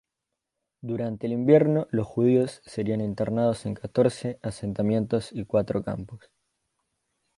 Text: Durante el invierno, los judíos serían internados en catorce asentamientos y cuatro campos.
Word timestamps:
Durante 0.81 1.27
el 1.27 1.33
invierno, 1.33 1.85
los 1.91 2.07
judíos 2.07 2.61
serían 2.65 3.01
internados 3.01 3.67
en 3.67 3.75
catorce 3.75 4.39
asentamientos 4.41 5.31
y 5.31 5.45
cuatro 5.45 5.83
campos. 5.83 6.31